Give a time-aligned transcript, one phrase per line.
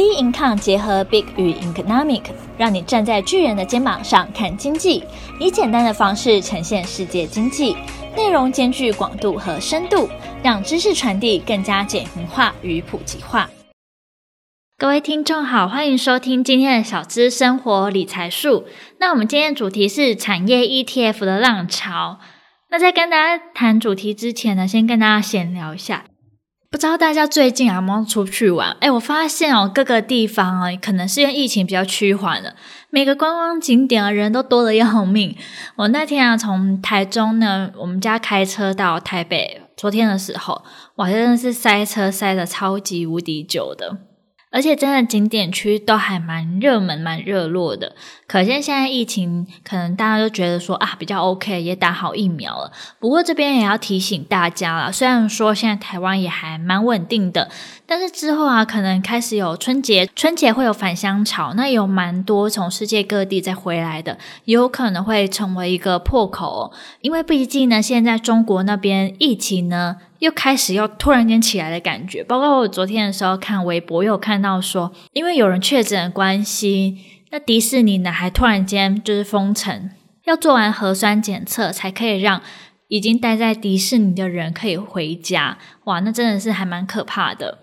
[0.00, 2.22] B Income 结合 Big 与 Economic，
[2.56, 5.04] 让你站在巨人的肩膀上看经济，
[5.38, 7.76] 以简单的方式呈现世界经济，
[8.16, 10.08] 内容兼具广度和深度，
[10.42, 13.50] 让知识传递更加简明化与普及化。
[14.78, 18.64] 各位听众好，欢迎收听今天的小资生活理财术。
[19.00, 22.20] 那我们今天的主题是产业 ETF 的浪潮。
[22.70, 26.04] 那在跟大家谈主题之前呢，先跟大家闲聊一下。
[26.70, 28.76] 不知道大家最近有没有出去玩？
[28.78, 32.54] 哎，我发现哦，各个地方啊，可能是因为疫情比较趋缓了，
[32.90, 35.36] 每个观光景点啊，人都多的要命。
[35.74, 40.62] 我那天啊，从台中呢，我们家开车到台北，昨天的时候，
[40.94, 43.98] 哇，真的是塞车塞的超级无敌久的。
[44.50, 47.94] 而且真的景点区都还蛮热门、蛮热络的，
[48.26, 52.72] 可见现在疫情可能大家都觉得说啊比较 OK，也打好疫苗了。
[52.98, 57.48] 不过这边也要提醒大家了，虽然说现在台湾也还蛮稳定的，
[57.90, 66.72] 但是之后啊可能开始有春节，春节会有返乡潮，那有蛮多从世界各地再回来的，有可能会成为一个破口。
[67.00, 69.96] 因为毕竟呢，现在中国那边疫情呢。
[70.20, 76.98] 又开始又突然间起来的感觉，包括我昨天的时候看微博，又看到说，因为有人确诊的关系，
[77.30, 79.88] 那迪士尼呢还突然间就是封城，
[80.26, 82.42] 要做完核酸检测才可以让
[82.88, 85.56] 已经待在迪士尼的人可以回家。
[85.84, 87.60] 哇，那真的是还蛮可怕的。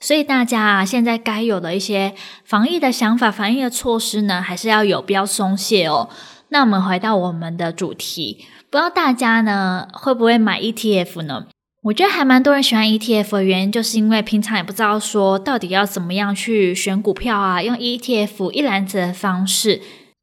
[0.00, 6.08] 所以大家啊，现在该有的一些防疫的想法、防疫的措施呢，还是要有，不要松懈哦。
[6.50, 11.46] 那我们回到我们的主题，不知道大家呢会不会买 ETF 呢？
[11.82, 19.80] 我觉得还蛮多人喜欢 ETF 的原因，就是因为平常也不知道说到底要怎么样去选股票啊，用 ETF 一篮子的方式，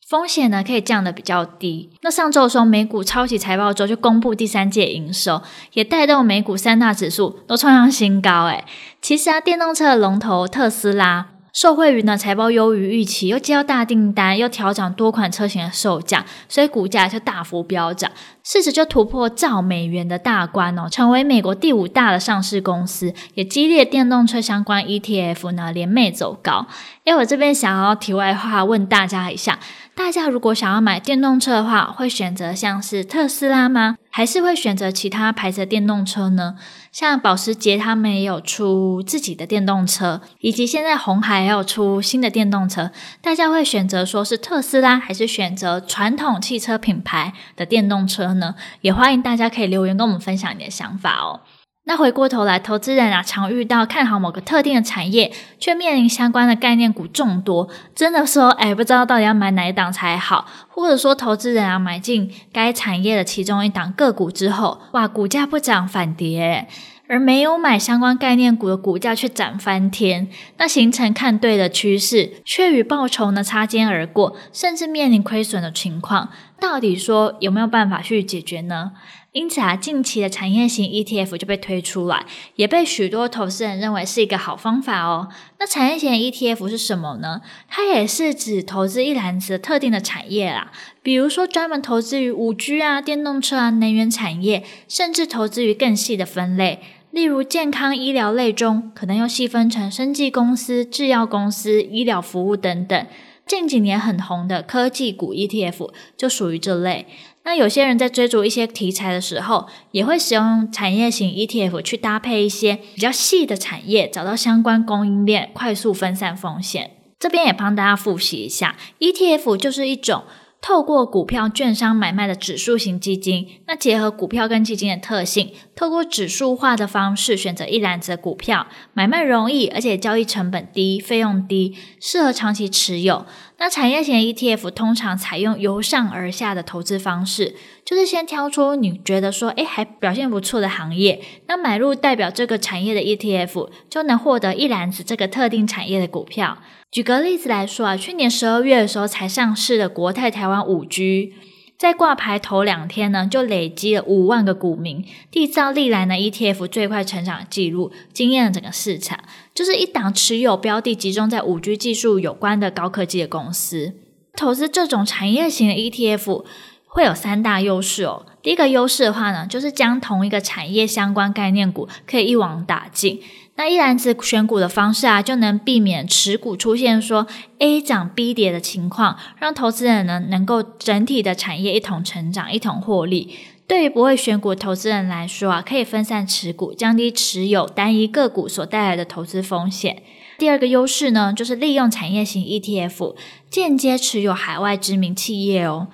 [0.08, 1.90] 风险呢可以降得比较低。
[2.04, 5.42] 那上周的时候，美股超级财报周就公布第三届营收，
[5.74, 8.46] 也带动美股三大指数都创上新高。
[8.46, 8.64] 诶，
[9.02, 11.30] 其实啊，电动车的龙头特斯拉。
[11.52, 18.12] 受惠于呢财报优于预期，又接到大订单，又调整多款车型的售价，所以股价就大幅飙涨，
[18.44, 26.68] 市值就突破兆美元的大关哦，成为美国第五大的上市公司，也激励电动车相关 ETF 呢连袂走高。
[27.06, 29.58] 诶，我这边想要题外话问大家一下。
[29.96, 33.96] 大家如果想要买电动车的话，会选择像是特斯拉吗？
[34.10, 36.56] 还是会选择其他牌子的电动车呢？
[36.92, 42.92] 像保时捷他们也有出自己的电动车，以及现在红海也有出新的电动车。
[43.22, 48.56] 大家会选择说是特斯拉，还是选择传统汽车品牌的电动车呢？
[48.82, 51.40] 也欢迎大家可以留言跟我们分享你的想法哦。
[51.88, 66.68] 那回过头来，投资人啊，常遇到看好某个特定的产业，却面临相关的概念股众多，真的说，哎，不知道到底要买哪一档才好，或者说，投资人啊，买进该产业的其中一档个股之后，哇，股价不涨反跌，
[67.08, 76.30] 而没有买相关概念股的股价却涨翻天，那形成看对的趋势，却与报酬呢擦肩而过，甚至面临亏损的情况，
[76.60, 78.94] 到底说有没有办法去解决呢？
[79.34, 85.28] 因此啊，近期的产业型 ETF 就被推出来，也被许多投资人认为是一个好方法哦。
[85.60, 87.42] 那产业型 ETF 是什么呢？
[87.68, 90.72] 它也是指投资一篮子特定的产业啦，
[91.04, 96.80] 比如说专门投资于 5G 啊、电动车啊、能源产业，甚至投资于更细的分类，
[97.12, 103.06] 例如健康医疗类中，可能又细分成生技公司、制药公司、医疗服务等等。
[103.46, 107.06] 近几年很红的科技股 ETF 就属于这类。
[107.44, 116.92] 那有些人在追逐一些题材的时候，也会使用产业型 ETF 去搭配一些比较细的产业，找到相关供应链，快速分散风险。
[117.20, 120.24] 这边也帮大家复习一下，ETF 就是一种。
[120.62, 133.26] 透过股票券商买卖的指数型基金，那结合股票跟基金的特性，透过指数化的方式选择一篮子的股票，买卖容易，而且交易成本低，费用低，适合长期持有。
[133.58, 137.56] 那产业型 ETF 通常采用由上而下的投资方式，
[137.86, 146.58] 就是先挑出你觉得说，诶，还表现不错的行业，那买入代表这个产业的 ETF，就能获得一篮子这个特定产业的股票。
[146.92, 151.34] 举个例子来说啊，去年十二月的时候才上市的国泰台湾五 G，
[151.78, 159.20] 在挂牌头两天呢，就累积了五万个股民，缔造历来呢 ETF 最快成长记录，惊艳了整个市场。
[159.54, 163.94] 就是一档持有标的集中在五 G 技术有关的高科技的公司，
[164.36, 166.46] 投资这种产业型的 ETF
[166.88, 168.26] 会有三大优势哦。
[168.42, 173.22] 第一个优势的话呢，就是将同一个产业相关概念股可以一网打尽。
[173.58, 177.26] 那一篮子选股的方式啊，就能避免持股出现说
[177.60, 183.34] A 涨 B 跌的情况，让投资人呢能够整体的产业一同成长，一同获利。
[183.68, 190.04] 对于不会选股投资人来说啊，可以分散持股，降低持有单一个股所带来的投资风险。
[190.38, 193.16] 第二个优势呢，就是利用产业型 ETF
[193.50, 195.88] 间接持有海外知名企业哦。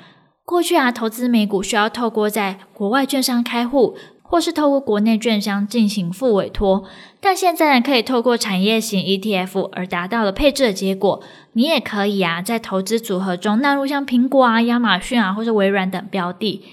[0.43, 3.95] 过去啊，投资美股需要透过在国外券商开户，
[4.31, 6.85] 或是透过国内券商进行副委托，
[7.19, 11.21] 但现在呢，可以透过产业型 ETF 而达到了配置的结果。
[11.51, 16.63] 你也可以啊，在投资组合中纳入像苹果啊、亚马逊啊，或是微软等标的。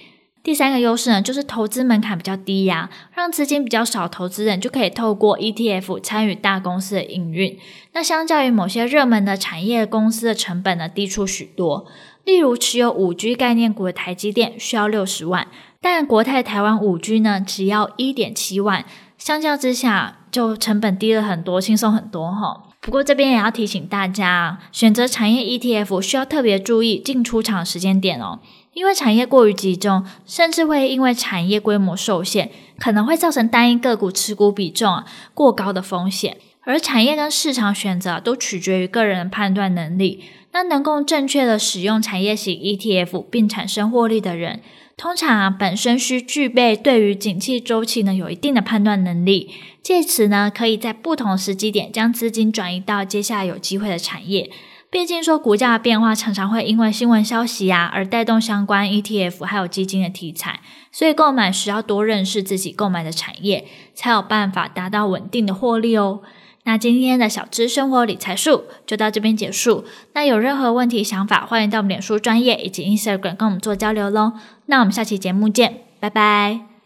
[0.44, 7.58] 第三个优势呢，就是投资门槛比较低呀，让资金比较少投资人就可以透过 ETF 参与大公司的营运。
[7.92, 11.86] 那相较于某些热门的产业公司的成本呢，低出许多。
[12.28, 15.48] 例如持有五 G 概念股的台积电需要六十万，
[15.80, 18.84] 但国泰台湾五 G 呢，只要一点七万，
[19.16, 22.64] 相较之下就成本低了很多，轻松很多哈。
[22.82, 28.40] 不过这边也要提醒大家，选择产业 ETF 需要特别注意进出场时间点哦，
[28.74, 36.36] 因为产业过于集中，甚至会因为产业规模受限，可能会造成单一个股持股比重啊过高的风险。
[36.68, 40.22] 而产业跟市场选择都取决于个人的判断能力。
[40.52, 44.60] 那能够正确的使用产业型 ETF 并产生获利的人，
[44.94, 49.50] 通常啊本身需具备对于景气周期呢有一定的判断能力，
[49.82, 54.50] 借此呢可以在不同时机点将资金转移到接下来有机会的产业。
[54.90, 60.60] 毕竟说股价的变化常常会因为新闻消息啊而带动相关 ETF 还有基金的题材，
[60.92, 66.20] 所以购买时要多认识自己购买的产业，才有办法达到稳定的获利哦。
[66.68, 69.86] 那今天的小资生活理财术就到这边结束。
[70.12, 74.34] 那有任何问题想法，欢迎到我们脸书专业以及 Instagram 跟我们做交流喽。
[74.66, 76.77] 那我们下期节目见，拜拜。